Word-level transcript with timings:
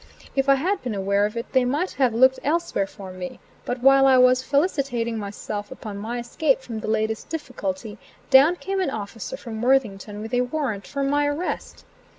If 0.35 0.49
I 0.49 0.55
had 0.55 0.81
been 0.81 0.95
aware 0.95 1.27
of 1.27 1.37
it, 1.37 1.51
they 1.51 1.63
might 1.63 1.91
have 1.91 2.11
looked 2.11 2.39
elsewhere 2.43 2.87
for 2.87 3.11
me; 3.13 3.39
but 3.65 3.83
while 3.83 4.07
I 4.07 4.17
was 4.17 4.41
felicitating 4.41 5.19
myself 5.19 5.69
upon 5.69 5.99
my 5.99 6.17
escape 6.17 6.61
from 6.61 6.79
the 6.79 6.87
latest 6.87 7.29
difficulty, 7.29 7.99
down 8.31 8.55
came 8.55 8.79
an 8.79 8.89
officer 8.89 9.37
from 9.37 9.61
Worthington 9.61 10.19
with 10.19 10.33
a 10.33 10.41
warrant 10.41 10.87
for 10.87 11.03
my 11.03 11.27
arrest. 11.27 11.85